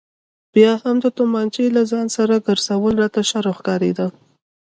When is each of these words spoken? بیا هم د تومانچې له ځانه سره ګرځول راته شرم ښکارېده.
بیا 0.53 0.71
هم 0.83 0.95
د 1.03 1.05
تومانچې 1.17 1.65
له 1.75 1.81
ځانه 1.91 2.11
سره 2.17 2.43
ګرځول 2.47 2.93
راته 3.01 3.21
شرم 3.29 3.53
ښکارېده. 3.57 4.07